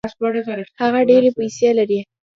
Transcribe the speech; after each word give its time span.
هغه 0.81 0.99
ډېري 1.09 1.29
پیسې 1.37 1.69
لري. 1.79 1.99